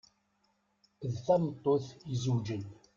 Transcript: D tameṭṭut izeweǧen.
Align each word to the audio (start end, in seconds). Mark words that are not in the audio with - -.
D 1.11 1.13
tameṭṭut 1.25 1.85
izeweǧen. 2.13 2.63